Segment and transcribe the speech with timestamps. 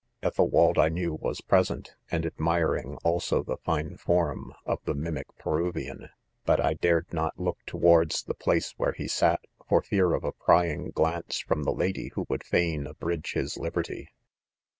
[0.23, 4.95] € Ethelwald, I knew, .was present, and admi ling also the fine form of the
[4.95, 6.09] mimic Peruvian 5
[6.43, 10.31] but 1 dared not look towards the place where lie sat, for fear of a
[10.31, 14.09] prying glaneefrpm the la dy who 'would fain abridge his liberty.